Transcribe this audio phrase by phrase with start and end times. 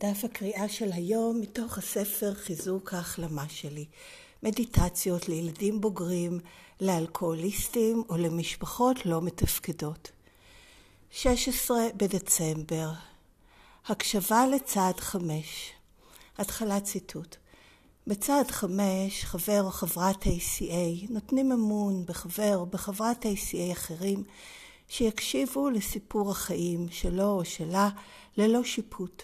[0.00, 3.86] דף הקריאה של היום מתוך הספר חיזוק ההחלמה שלי.
[4.42, 6.40] מדיטציות לילדים בוגרים,
[6.80, 10.10] לאלכוהוליסטים או למשפחות לא מתפקדות.
[11.10, 12.90] 16 בדצמבר
[13.86, 15.72] הקשבה לצעד חמש
[16.38, 17.36] התחלת ציטוט
[18.06, 24.24] בצעד חמש, חבר או חברת ACA נותנים אמון בחבר או בחברת ACA אחרים
[24.88, 27.88] שיקשיבו לסיפור החיים שלו או שלה
[28.36, 29.22] ללא שיפוט.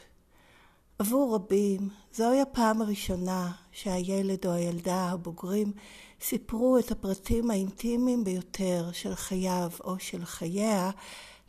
[0.99, 5.73] עבור רבים זוהי הפעם הראשונה שהילד או הילדה הבוגרים
[6.21, 10.91] סיפרו את הפרטים האינטימיים ביותר של חייו או של חייה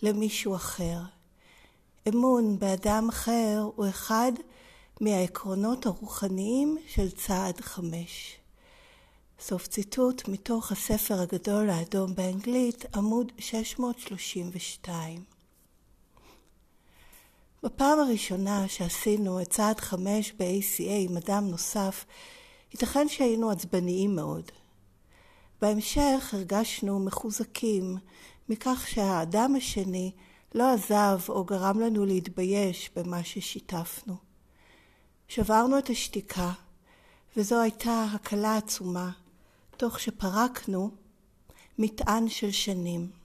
[0.02, 1.00] למישהו אחר.
[2.08, 4.32] אמון באדם אחר הוא אחד
[5.02, 8.38] מהעקרונות הרוחניים של צעד חמש.
[9.40, 15.37] סוף ציטוט מתוך הספר הגדול האדום באנגלית, עמוד 632.
[17.68, 22.06] בפעם הראשונה שעשינו את צעד חמש ב-ACA עם אדם נוסף,
[22.72, 24.52] ייתכן שהיינו עצבניים מאוד.
[25.62, 27.98] בהמשך הרגשנו מחוזקים
[28.50, 30.12] מכך שהאדם השני
[30.56, 34.16] לא עזב או גרם לנו להתבייש במה ששיתפנו.
[35.28, 36.52] שברנו את השתיקה,
[37.38, 39.12] וזו הייתה הקלה עצומה,
[39.78, 40.92] תוך שפרקנו
[41.80, 43.17] מטען של שנים.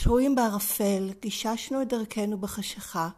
[0.00, 3.08] שרויים בערפל, גיששנו את דרכנו בחשיכה,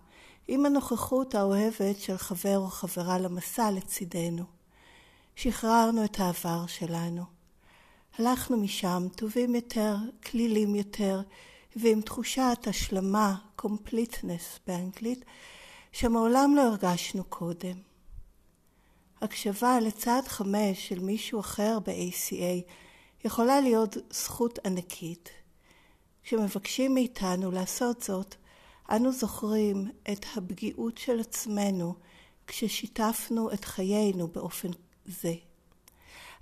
[0.48, 4.44] עם הנוכחות האוהבת של חבר או חברה למסע לצידנו.
[5.36, 7.22] שחררנו את העבר שלנו.
[8.18, 9.96] הלכנו משם טובים יותר,
[10.30, 11.20] כלילים יותר,
[11.76, 15.24] ועם תחושת השלמה, completeness באנגלית,
[15.92, 17.76] שמעולם לא הרגשנו קודם.
[19.22, 22.70] הקשבה לצעד חמש של מישהו אחר ב-ACA
[23.24, 25.39] יכולה להיות זכות ענקית.
[26.24, 28.34] כשמבקשים מאיתנו לעשות זאת,
[28.90, 31.94] אנו זוכרים את הפגיעות של עצמנו
[32.46, 34.68] כששיתפנו את חיינו באופן
[35.06, 35.34] זה.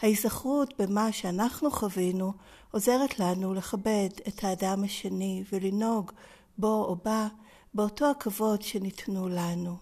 [0.03, 2.33] ההיזכרות במה שאנחנו חווינו
[2.71, 6.13] עוזרת לנו לכבד את האדם השני ולנהוג
[6.59, 7.29] בו או בה
[7.75, 9.77] באותו הכבוד שניתנו לנו.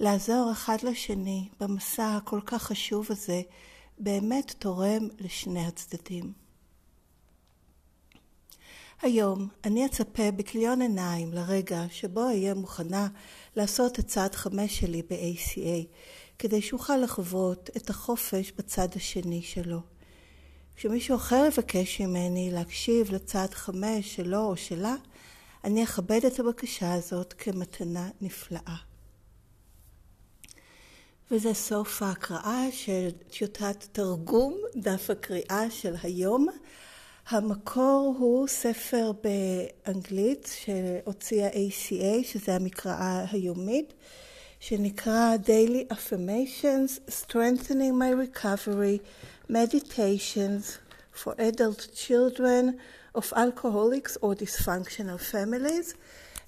[0.00, 3.42] לעזור אחד לשני במסע הכל כך חשוב הזה
[3.98, 6.43] באמת תורם לשני הצדדים.
[9.04, 13.08] היום אני אצפה בכליון עיניים לרגע שבו אהיה מוכנה
[13.56, 15.86] לעשות את צעד חמש שלי ב-ACA,
[16.38, 19.80] כדי שאוכל לחוות את החופש בצד השני שלו.
[20.76, 24.94] כשמישהו אחר יבקש ממני להקשיב לצעד חמש שלו או שלה,
[25.64, 28.76] אני אכבד את הבקשה הזאת כמתנה נפלאה.
[31.30, 36.46] וזה סוף ההקראה של טיוטת תרגום, דף הקריאה של היום.
[37.28, 43.94] המקור הוא ספר באנגלית שהוציאה ACA, שזה המקראה היומית,
[44.60, 48.98] שנקרא Daily Affirmations, Strengthening My Recovery,
[49.50, 50.78] Meditations
[51.14, 52.64] for Adult Children
[53.14, 55.94] of Alcoholics or Dysfunctional Families,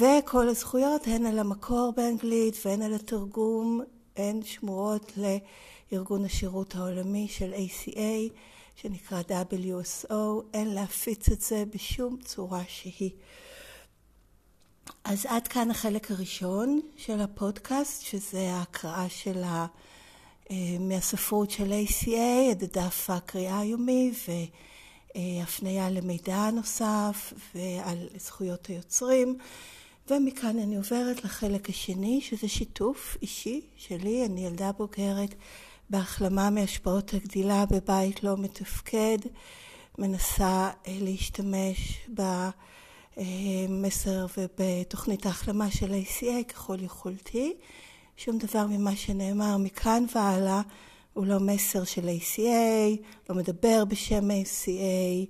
[0.00, 3.80] וכל הזכויות, הן על המקור באנגלית והן על התרגום,
[4.16, 5.12] הן שמורות
[5.92, 8.32] לארגון השירות העולמי של ACA.
[8.76, 9.22] שנקרא
[9.52, 10.14] WSO,
[10.54, 13.10] אין להפיץ את זה בשום צורה שהיא.
[15.04, 19.66] אז עד כאן החלק הראשון של הפודקאסט, שזה ההקראה של ה...
[20.50, 24.12] אה, מהספרות של ACA, את דף הקריאה היומי
[25.16, 29.38] והפניה למידע נוסף ועל זכויות היוצרים.
[30.10, 34.24] ומכאן אני עוברת לחלק השני, שזה שיתוף אישי שלי.
[34.26, 35.34] אני ילדה בוגרת
[35.90, 39.18] בהחלמה מהשפעות הגדילה בבית לא מתפקד,
[39.98, 42.06] מנסה אה, להשתמש
[43.16, 47.54] במסר ובתוכנית ההחלמה של ACA ככל יכולתי.
[48.16, 50.62] שום דבר ממה שנאמר מכאן והלאה
[51.12, 53.00] הוא לא מסר של ACA,
[53.30, 55.26] לא מדבר בשם ACA,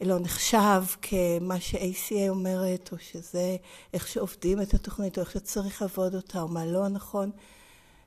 [0.00, 3.56] לא נחשב כמה ש-ACA אומרת, או שזה
[3.92, 7.30] איך שעובדים את התוכנית, או איך שצריך לעבוד אותה, או מה לא נכון.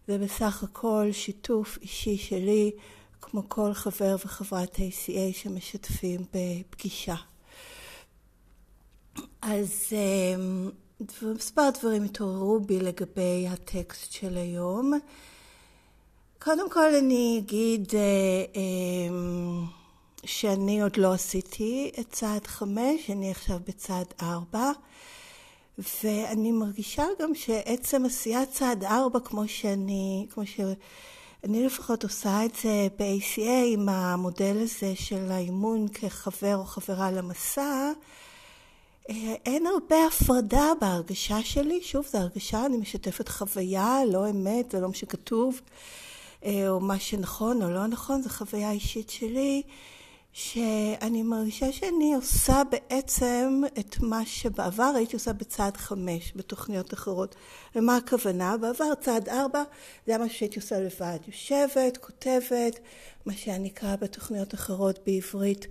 [0.07, 2.71] זה בסך הכל שיתוף אישי שלי,
[3.21, 7.15] כמו כל חבר וחברת ACA שמשתפים בפגישה.
[9.41, 10.69] אז אמ,
[11.21, 14.93] מספר דברים התעוררו בי לגבי הטקסט של היום.
[16.39, 19.63] קודם כל אני אגיד אה, אמ,
[20.25, 24.71] שאני עוד לא עשיתי את צעד חמש, אני עכשיו בצעד ארבע,
[25.77, 32.87] ואני מרגישה גם שעצם עשיית צעד ארבע, כמו שאני, כמו שאני לפחות עושה את זה
[32.99, 37.91] ב-ACA עם המודל הזה של האימון כחבר או חברה למסע,
[39.09, 44.79] אה, אין הרבה הפרדה בהרגשה שלי, שוב, זו הרגשה, אני משתפת חוויה, לא אמת, זה
[44.79, 45.61] לא מה שכתוב,
[46.45, 49.61] אה, או מה שנכון או לא נכון, זו חוויה אישית שלי,
[50.33, 57.35] שאני מרגישה שאני עושה בעצם את מה שבעבר הייתי עושה בצעד חמש, בתוכניות אחרות.
[57.75, 58.57] ומה הכוונה?
[58.57, 59.63] בעבר צעד ארבע
[60.05, 61.17] זה היה מה שהייתי עושה לבד.
[61.27, 62.79] יושבת, כותבת,
[63.25, 65.67] מה שאני נקרא בתוכניות אחרות בעברית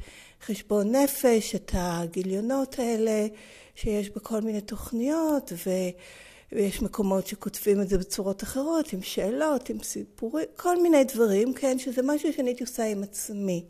[0.47, 3.26] חשבון נפש, את הגיליונות האלה
[3.75, 5.70] שיש בכל מיני תוכניות, ו...
[6.52, 11.79] ויש מקומות שכותבים את זה בצורות אחרות, עם שאלות, עם סיפורים, כל מיני דברים, כן,
[11.79, 13.64] שזה משהו שאני הייתי עושה עם עצמי.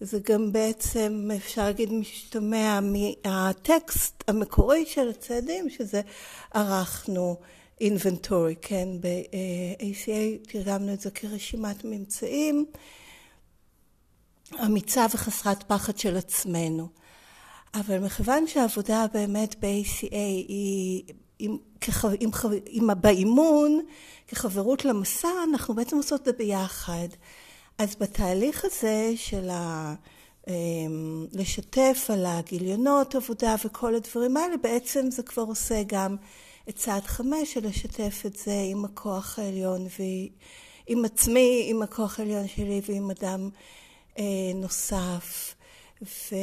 [0.00, 6.00] זה גם בעצם, אפשר להגיד, משתמע מהטקסט המקורי של הצעדים, שזה
[6.54, 7.36] ערכנו
[7.80, 12.66] אינבנטורי, כן, ב-ACA תרגמנו את זה כרשימת ממצאים.
[14.64, 16.88] אמיצה וחסרת פחד של עצמנו.
[17.74, 20.12] אבל מכיוון שהעבודה באמת ב-ACA
[20.48, 21.02] היא
[21.38, 22.04] עם, כח,
[23.00, 23.80] באימון,
[24.28, 27.08] כחברות למסע, אנחנו בעצם עושות את זה ביחד.
[27.78, 29.94] אז בתהליך הזה של ה...
[30.48, 36.16] אמ, לשתף על הגיליונות עבודה וכל הדברים האלה, בעצם זה כבר עושה גם
[36.68, 42.48] את צעד חמש של לשתף את זה עם הכוח העליון ועם עצמי, עם הכוח העליון
[42.48, 43.50] שלי ועם אדם
[44.18, 44.24] אה,
[44.54, 45.54] נוסף.
[46.02, 46.34] ו...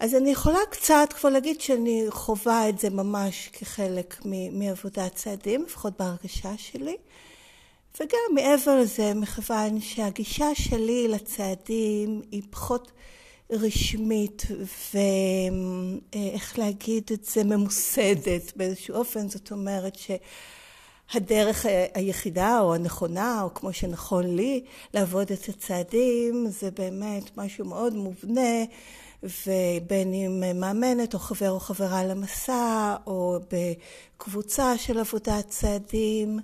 [0.00, 4.20] אז אני יכולה קצת כבר להגיד שאני חווה את זה ממש כחלק
[4.52, 6.96] מעבודת צעדים, לפחות בהרגשה שלי.
[8.00, 12.92] וגם מעבר לזה, מכיוון שהגישה שלי לצעדים היא פחות
[13.50, 14.46] רשמית
[14.94, 20.10] ואיך להגיד את זה, ממוסדת באיזשהו אופן, זאת אומרת ש...
[21.14, 24.64] הדרך היחידה או הנכונה, או כמו שנכון לי,
[24.94, 28.64] לעבוד את הצעדים, זה באמת משהו מאוד מובנה,
[29.22, 36.38] ובין אם מאמנת או חבר או חברה למסע, או בקבוצה של עבודת צעדים,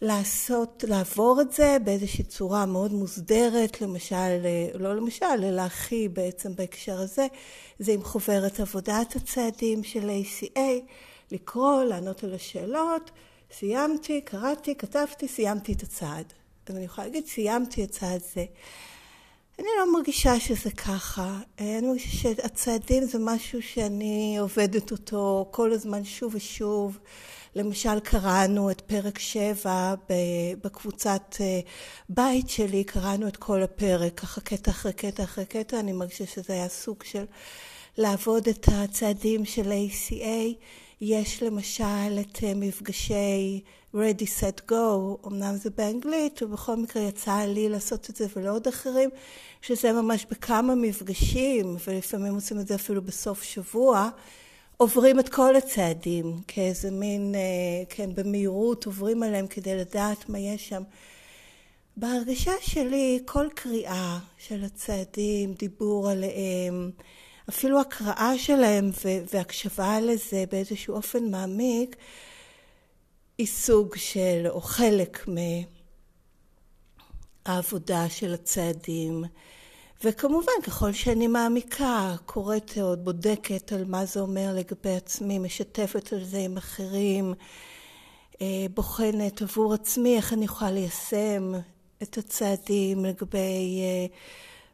[0.00, 7.00] לעשות, לעבור את זה באיזושהי צורה מאוד מוסדרת, למשל, לא למשל, אלא הכי בעצם בהקשר
[7.00, 7.26] הזה,
[7.78, 10.60] זה עם חוברת עבודת הצעדים של ACA,
[11.30, 13.10] לקרוא, לענות על השאלות,
[13.52, 16.32] סיימתי, קראתי, כתבתי, סיימתי את הצעד.
[16.68, 18.44] אז אני יכולה להגיד, סיימתי את צעד זה.
[19.58, 21.38] אני לא מרגישה שזה ככה.
[21.58, 26.98] אני מרגישה שהצעדים זה משהו שאני עובדת אותו כל הזמן שוב ושוב.
[27.54, 29.94] למשל קראנו את פרק 7
[30.64, 31.60] בקבוצת אה,
[32.08, 36.52] בית שלי, קראנו את כל הפרק, ככה קטע אחרי קטע אחרי קטע, אני מרגישה שזה
[36.52, 37.24] היה סוג של
[37.98, 40.54] לעבוד את הצעדים של ACA.
[41.00, 43.60] יש למשל את אה, מפגשי
[43.94, 49.10] Ready Set Go, אמנם זה באנגלית, ובכל מקרה יצא לי לעשות את זה ולעוד אחרים,
[49.62, 54.10] שזה ממש בכמה מפגשים, ולפעמים עושים את זה אפילו בסוף שבוע,
[54.80, 60.68] עוברים את כל הצעדים כאיזה מין, אה, כן, במהירות עוברים עליהם כדי לדעת מה יש
[60.68, 60.82] שם.
[61.96, 66.90] בהרגשה שלי, כל קריאה של הצעדים, דיבור עליהם,
[67.48, 68.90] אפילו הקראה שלהם
[69.32, 71.96] והקשבה לזה באיזשהו אופן מעמיק,
[73.38, 75.28] היא סוג של, או חלק
[77.46, 79.24] מהעבודה של הצעדים.
[80.04, 86.24] וכמובן, ככל שאני מעמיקה, קוראת עוד, בודקת על מה זה אומר לגבי עצמי, משתפת על
[86.24, 87.34] זה עם אחרים,
[88.42, 91.52] אה, בוחנת עבור עצמי איך אני יכולה ליישם
[92.02, 94.06] את הצעדים לגבי אה,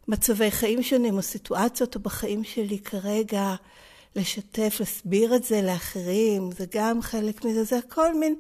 [0.09, 3.55] מצבי חיים שונים או סיטואציות או בחיים שלי כרגע,
[4.17, 8.35] לשתף, להסביר את זה לאחרים, זה גם חלק מזה, זה הכל מין...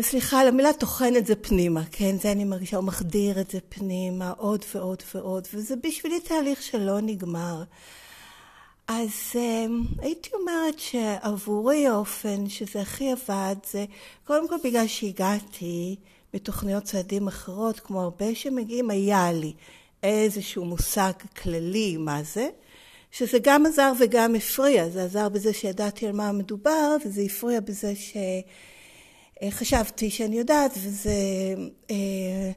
[0.00, 2.16] סליחה על המילה, טוחן את זה פנימה, כן?
[2.18, 7.00] זה אני מרגישה, הוא מחדיר את זה פנימה עוד ועוד ועוד, וזה בשבילי תהליך שלא
[7.00, 7.62] נגמר.
[8.88, 13.84] אז um, הייתי אומרת שעבורי האופן שזה הכי עבד זה
[14.24, 15.96] קודם כל בגלל שהגעתי
[16.34, 19.52] מתוכניות צעדים אחרות, כמו הרבה שמגיעים, היה לי
[20.02, 22.48] איזשהו מושג כללי מה זה,
[23.10, 24.88] שזה גם עזר וגם הפריע.
[24.88, 27.92] זה עזר בזה שידעתי על מה מדובר, וזה הפריע בזה
[29.50, 31.14] שחשבתי שאני יודעת, וזה
[31.90, 32.50] אה,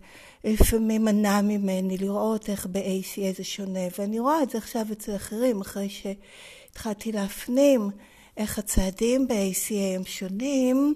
[0.44, 3.80] לפעמים מנע ממני לראות איך ב-ACA זה שונה.
[4.00, 7.90] ואני רואה את זה עכשיו אצל אחרים, אחרי שהתחלתי להפנים
[8.38, 10.94] איך הצעדים ב-ACA הם שונים.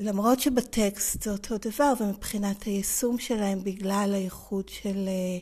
[0.00, 5.38] למרות שבטקסט זה אותו דבר, ומבחינת היישום שלהם, בגלל הייחוד של, אה,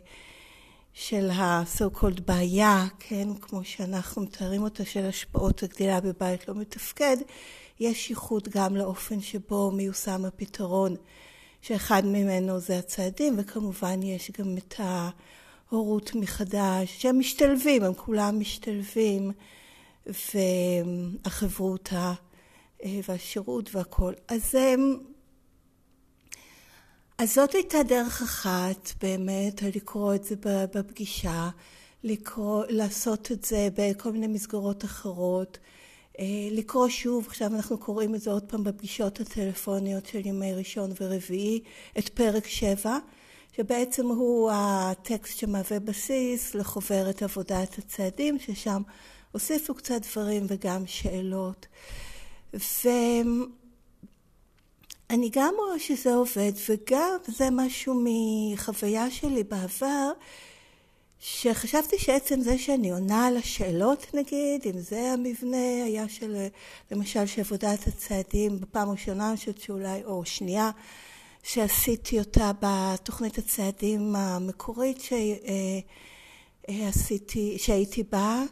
[0.93, 7.17] של ה-so called בעיה, כן, כמו שאנחנו מתארים אותה, של השפעות הגדילה בבית לא מתפקד,
[7.81, 10.97] יש ייחוד גם לאופן שבו מיושם הפתרון,
[11.61, 19.33] שאחד ממנו זה הצעדים, וכמובן יש גם את ההורות מחדש, שהם משתלבים, הם כולם משתלבים,
[20.07, 22.13] והחברותה
[22.85, 24.13] אה, והשירות והכל.
[24.29, 24.99] אז, אמ,
[27.19, 30.35] אז זאת הייתה דרך אחת באמת לקרוא את זה
[30.75, 31.50] בפגישה,
[32.04, 35.59] לקרוא, לעשות את זה בכל מיני מסגרות אחרות,
[36.19, 40.90] אה, לקרוא שוב, עכשיו אנחנו קוראים את זה עוד פעם בפגישות הטלפוניות של ימי ראשון
[41.00, 41.62] ורביעי,
[41.99, 42.99] את פרק שבע,
[43.57, 48.83] שבעצם הוא הטקסט שמהווה בסיס לחוברת עבודת הצעדים, ששם
[49.33, 51.66] הוסיפו קצת דברים וגם שאלות.
[55.12, 60.11] ואני גם רואה שזה עובד, וגם זה משהו מחוויה שלי בעבר,
[61.21, 66.47] שחשבתי שעצם זה שאני עונה על השאלות נגיד, אם זה המבנה היה של,
[66.90, 70.71] למשל, שעבודת הצעדים בפעם הראשונה, אני חושבת שאולי, או שנייה,
[71.42, 75.02] שעשיתי אותה בתוכנית הצעדים המקורית
[76.71, 78.42] שעשיתי, שהייתי בה,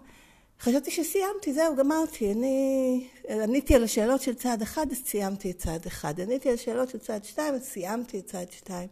[0.60, 2.32] חשבתי שסיימתי, זהו, גמרתי.
[2.32, 6.20] אני עניתי על השאלות של צעד אחד, אז סיימתי את צעד אחד.
[6.20, 8.88] עניתי על השאלות של צעד שתיים, אז סיימתי את צעד שתיים.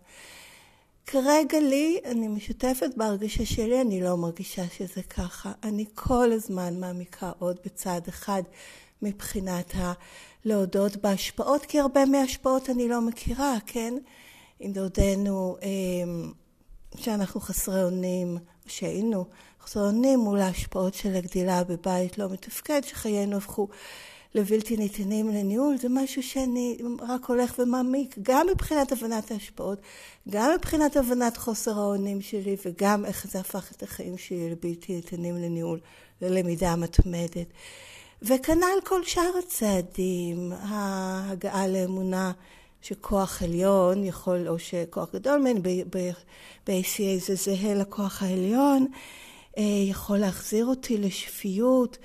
[1.07, 5.53] כרגע לי, אני משתפת בהרגשה שלי, אני לא מרגישה שזה ככה.
[5.63, 8.43] אני כל הזמן מעמיקה עוד בצעד אחד
[9.03, 13.95] מבחינת הלהודות בהשפעות, כי הרבה מההשפעות אני לא מכירה, כן?
[14.61, 16.33] אם דודנו אמ,
[16.97, 19.25] שאנחנו חסרי אונים, שהיינו
[19.63, 23.69] חסרי אונים מול ההשפעות של הגדילה בבית לא מתפקד, שחיינו הפכו
[24.35, 29.79] לבלתי ניתנים לניהול, זה משהו שאני רק הולך ומעמיק, גם מבחינת הבנת ההשפעות,
[30.31, 35.37] גם מבחינת הבנת חוסר האונים שלי, וגם איך זה הפך את החיים שלי לבלתי ניתנים
[35.37, 35.81] לניהול,
[36.23, 37.47] ללמידה מתמדת.
[38.23, 42.33] וכנ"ל כל שאר הצעדים, ההגעה לאמונה
[42.83, 48.99] שכוח עליון יכול, או שכוח גדול מהן, ב-ACA זה זהה לכוח העליון, אה,
[49.63, 51.99] יכול להחזיר אותי לשפיות.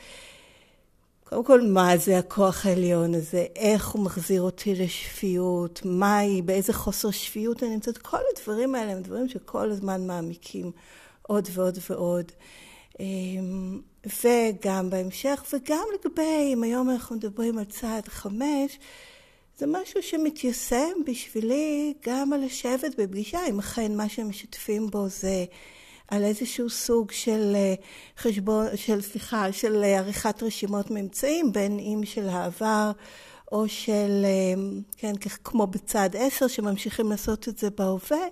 [1.24, 3.46] קודם כל, מה זה הכוח העליון הזה?
[3.56, 5.82] איך הוא מחזיר אותי לשפיות?
[5.86, 6.42] מהי?
[6.42, 7.98] באיזה חוסר שפיות אני נמצאת?
[7.98, 10.72] כל הדברים האלה הם דברים שכל הזמן מעמיקים
[11.22, 12.32] עוד ועוד ועוד.
[13.00, 13.82] אמ,
[14.24, 18.80] וגם בהמשך, וגם לגבי, אם היום אנחנו מדברים על צעד חמש,
[19.58, 25.46] זה משהו שמתיישם בשבילי גם על לשבת בפגישה, אם אכן מה שהם משתפים בו זה
[26.08, 27.74] על איזשהו סוג של אה,
[28.18, 32.92] חשבון, של סליחה, של אה, עריכת רשימות ממצאים, בין אם של העבר
[33.52, 34.62] או של, אה,
[34.98, 38.26] כן, כמו בצד עשר, שממשיכים לעשות את זה בהווה.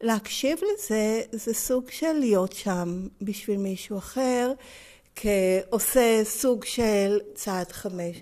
[0.00, 4.52] להקשיב לזה זה סוג של להיות שם בשביל מישהו אחר,
[5.16, 8.16] כעושה סוג של צעד חמש.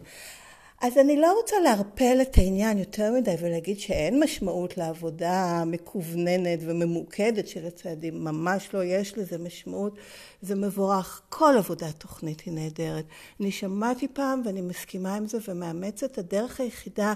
[0.80, 7.48] אז אני לא רוצה לערפל את העניין יותר מדי ולהגיד שאין משמעות לעבודה מקווננת וממוקדת
[7.48, 9.94] של הצעדים, ממש לא, יש לזה משמעות,
[10.42, 13.04] זה מבורך, כל עבודת תוכנית היא נהדרת.
[13.40, 17.12] אני שמעתי פעם ואני מסכימה עם זה ומאמצת, הדרך היחידה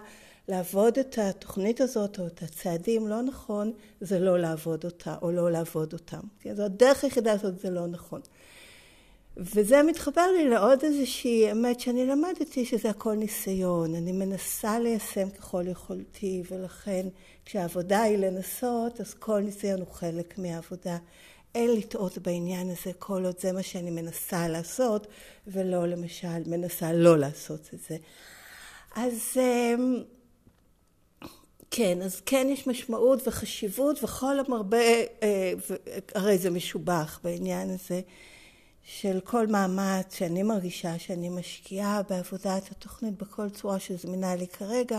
[0.49, 5.51] לעבוד את התוכנית הזאת או את הצעדים לא נכון, זה לא לעבוד אותה או לא
[5.51, 6.21] לעבוד אותם.
[6.55, 8.21] זו הדרך היחידה הזאת, זה לא נכון.
[9.37, 13.95] וזה מתחבר לי לעוד איזושהי אמת שאני למדתי שזה הכל ניסיון.
[13.95, 17.07] אני מנסה ליישם ככל יכולתי ולכן
[17.45, 20.97] כשהעבודה היא לנסות אז כל ניסיון הוא חלק מהעבודה.
[21.55, 25.07] אין לטעות בעניין הזה כל עוד זה מה שאני מנסה לעשות,
[25.47, 27.97] ולא למשל מנסה לא לעשות את זה.
[28.97, 30.03] אז אמ,
[31.71, 34.79] כן, אז כן יש משמעות וחשיבות, וכל המרבה,
[35.23, 35.53] אה,
[36.15, 38.01] הרי זה משובח בעניין הזה.
[38.85, 44.99] של כל מאמץ שאני מרגישה שאני משקיעה בעבודת התוכנית בכל צורה שזמינה לי כרגע,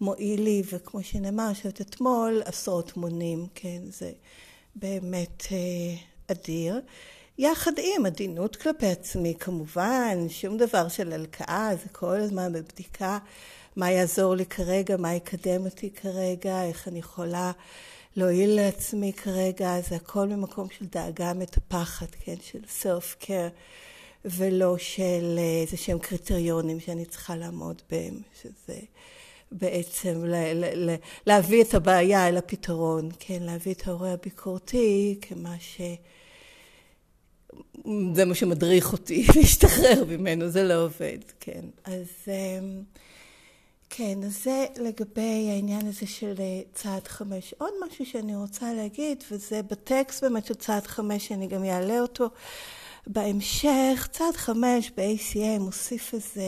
[0.00, 4.12] מועיל לי, וכמו שנאמר, שאת אתמול עשרות מונים, כן, זה
[4.76, 6.80] באמת אה, אדיר.
[7.38, 13.18] יחד עם עדינות כלפי עצמי, כמובן, שום דבר של הלקאה, זה כל הזמן בבדיקה
[13.76, 17.52] מה יעזור לי כרגע, מה יקדם אותי כרגע, איך אני יכולה
[18.16, 23.50] להועיל לעצמי כרגע, זה הכל ממקום של דאגה מטפחת, כן, של self care,
[24.24, 28.78] ולא של אה, איזה שהם קריטריונים שאני צריכה לעמוד בהם, שזה
[29.52, 35.54] בעצם ל- ל- ל- להביא את הבעיה אל הפתרון, כן, להביא את ההורה הביקורתי כמה
[35.60, 35.80] ש...
[38.14, 41.64] זה מה שמדריך אותי להשתחרר ממנו, זה לא עובד, כן.
[41.84, 42.06] אז...
[43.90, 47.54] כן, אז זה לגבי העניין הזה של אה, צעד חמש.
[47.58, 52.28] עוד משהו שאני רוצה להגיד, וזה בטקסט באמת של צעד חמש, שאני גם אעלה אותו
[53.06, 54.08] בהמשך.
[54.12, 56.42] צעד חמש ב-ACA מוסיף איזה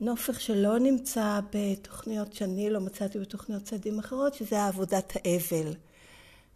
[0.00, 5.74] נופך שלא נמצא בתוכניות שאני לא מצאתי בתוכניות צעדים אחרות, שזה עבודת האבל.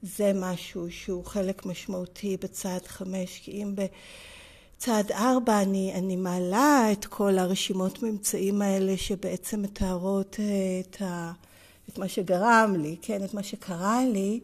[0.02, 3.86] זה משהו שהוא חלק משמעותי בצעד חמש, כי אם ב...
[4.78, 11.32] צעד ארבע, אני, אני מעלה את כל הרשימות ממצאים האלה שבעצם מתארות אה, את, ה,
[11.88, 14.40] את מה שגרם לי, כן, את מה שקרה לי.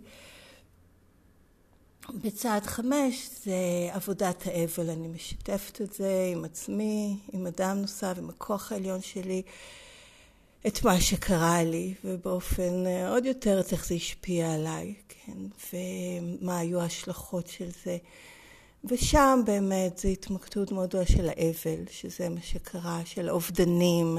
[2.14, 3.54] בצעד חמש זה
[3.90, 9.42] עבודת האבל, אני משתפת את זה עם עצמי, עם אדם נוסף, עם הכוח העליון שלי,
[10.66, 15.38] את מה שקרה לי, ובאופן אה, עוד יותר את איך זה השפיע עליי, כן,
[15.72, 17.96] ומה היו ההשלכות של זה.
[18.88, 24.18] ושם באמת זו התמקדות מאוד גדולה של האבל, שזה מה שקרה, של האובדנים.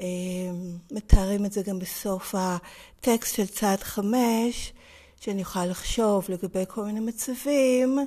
[0.00, 4.72] אמ, מתארים את זה גם בסוף הטקסט של צעד חמש,
[5.20, 7.98] שאני יכולה לחשוב לגבי כל מיני מצבים,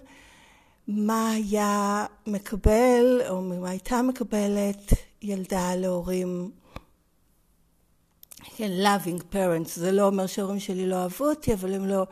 [0.87, 6.51] מה היה מקבל, או מה הייתה מקבלת ילדה להורים,
[8.55, 12.05] כן, loving parents, זה לא אומר שההורים שלי לא אהבו אותי, אבל הם לא...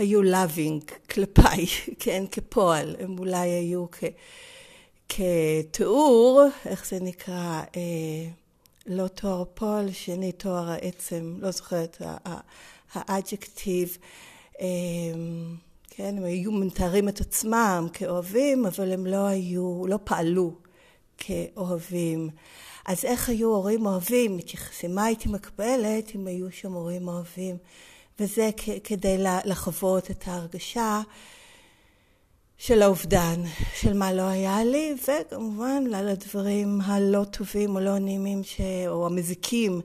[0.00, 1.66] היו loving כלפיי,
[2.02, 4.04] כן, כפועל, הם אולי היו כ,
[5.08, 8.30] כתיאור, איך זה נקרא, אה,
[8.86, 12.02] לא תואר פועל, שני תואר העצם, לא זוכרת,
[12.94, 13.98] האדג'קטיב,
[14.60, 14.66] אה,
[15.90, 20.54] כן, הם היו מתארים את עצמם כאוהבים, אבל הם לא היו, לא פעלו
[21.18, 22.30] כאוהבים.
[22.86, 24.36] אז איך היו הורים אוהבים?
[24.36, 27.56] מתייחסים, מה הייתי מקבלת אם היו שם הורים אוהבים?
[28.20, 28.50] וזה
[28.84, 31.00] כדי לחוות את ההרגשה
[32.58, 33.42] של האובדן,
[33.80, 38.60] של מה לא היה לי, וכמובן על הדברים הלא טובים או לא נעימים ש...
[38.88, 39.80] או המזיקים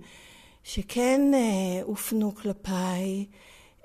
[0.63, 3.25] שכן אה, הופנו כלפיי,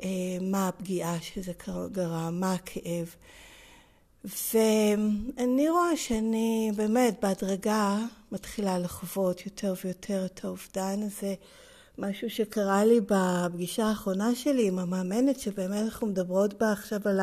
[0.03, 0.09] אה,
[0.41, 1.53] מה הפגיעה שזה
[1.93, 3.15] גרם, מה הכאב.
[4.25, 7.99] ואני רואה שאני באמת בהדרגה
[8.33, 11.35] מתחילה לחוות יותר ויותר את האובדן הזה.
[12.01, 17.21] משהו שקרה לי בפגישה האחרונה שלי עם המאמנת, שבאמת אנחנו מדברות בה עכשיו על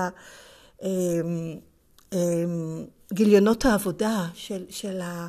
[3.14, 5.28] גיליונות העבודה של, של, ה,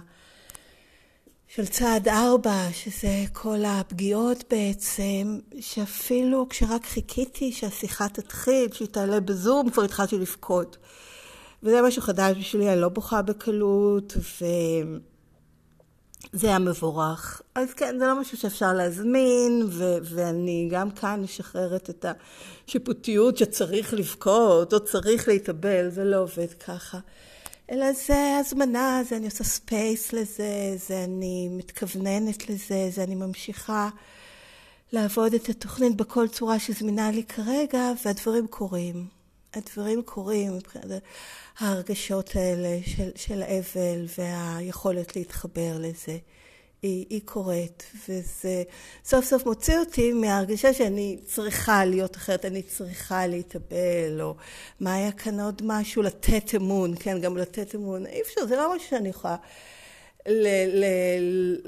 [1.48, 9.70] של צעד ארבע, שזה כל הפגיעות בעצם, שאפילו כשרק חיכיתי שהשיחה תתחיל, שהיא תעלה בזום,
[9.70, 10.76] כבר התחלתי לבכות.
[11.62, 14.44] וזה משהו חדש בשבילי, אני לא בוכה בקלות, ו...
[16.32, 17.42] זה היה מבורך.
[17.54, 22.04] אז כן, זה לא משהו שאפשר להזמין, ו- ואני גם כאן משחררת את
[22.66, 26.98] השיפוטיות שצריך לבכות, או צריך להתאבל, זה לא עובד ככה.
[27.70, 33.88] אלא זה הזמנה, זה אני עושה space לזה, זה אני מתכווננת לזה, זה אני ממשיכה
[34.92, 39.17] לעבוד את התוכנית בכל צורה שזמינה לי כרגע, והדברים קורים.
[39.54, 40.58] הדברים קורים
[41.58, 46.18] ההרגשות האלה של, של האבל והיכולת להתחבר לזה.
[46.82, 48.62] היא, היא קורית, וזה
[49.04, 54.34] סוף סוף מוציא אותי מההרגשה שאני צריכה להיות אחרת, אני צריכה להתאבל, או
[54.80, 58.76] מה היה כאן עוד משהו, לתת אמון, כן, גם לתת אמון, אי אפשר, זה לא
[58.76, 59.36] משהו שאני יכולה
[60.26, 61.58] ל- ל-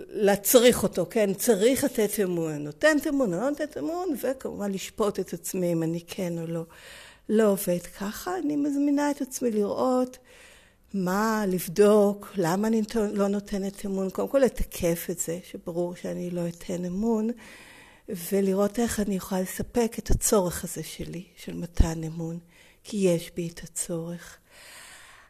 [0.83, 5.83] אותו, כן, צריך לתת אמון, נותנת אמון, לא נותנת אמון, וכמובן לשפוט את עצמי אם
[5.83, 6.63] אני כן או לא.
[7.29, 10.19] לא עובד ככה, אני מזמינה את עצמי לראות
[10.95, 16.49] מה, לבדוק, למה אני לא נותנת אמון, קודם כל לתקף את זה, שברור שאני לא
[16.49, 17.31] אתן אמון,
[18.09, 22.39] ולראות איך אני יכולה לספק את הצורך הזה שלי, של מתן אמון,
[22.85, 24.39] כי יש בי את הצורך.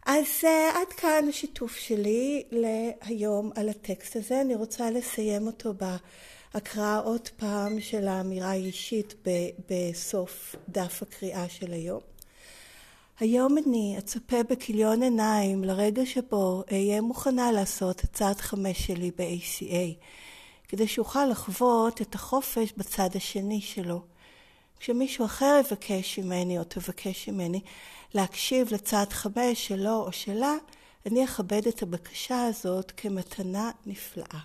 [0.06, 4.40] אז uh, עד כאן השיתוף שלי להיום על הטקסט הזה.
[4.40, 5.74] אני רוצה לסיים אותו
[6.54, 9.14] בהקראה עוד פעם של האמירה האישית
[9.68, 12.00] בסוף דף הקריאה של היום.
[13.20, 20.04] היום אני אצפה בכיליון עיניים לרגע שבו אהיה מוכנה לעשות את צעד חמש שלי ב-ACA,
[20.68, 24.02] כדי שאוכל לחוות את החופש בצד השני שלו.
[24.80, 27.60] כשמישהו אחר יבקש ממני או תבקש ממני
[28.14, 30.54] להקשיב לצעד חמש שלו או שלה,
[31.06, 34.40] אני אכבד את הבקשה הזאת כמתנה נפלאה.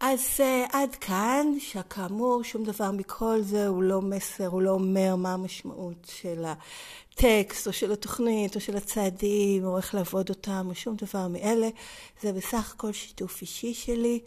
[0.00, 0.40] אז uh,
[0.72, 6.12] עד כאן, שכאמור שום דבר מכל זה הוא לא מסר, הוא לא אומר מה המשמעות
[6.20, 11.28] של הטקסט או של התוכנית או של הצעדים או איך לעבוד אותם או שום דבר
[11.28, 11.68] מאלה.
[12.22, 14.20] זה בסך הכל שיתוף אישי שלי.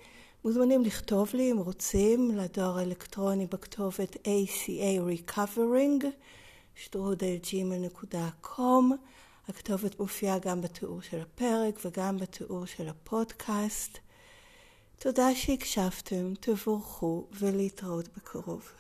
[0.46, 6.06] מוזמנים לכתוב לי אם רוצים לדואר האלקטרוני בכתובת ACA Recovering,
[6.76, 8.84] שטרודלג'ימל.com.
[9.48, 14.00] הכתובת מופיעה גם בתיאור של הפרק וגם בתיאור של הפודקאסט.
[15.00, 18.72] תודה שהקשבתם, תבורכו ולהתראות בקרוב.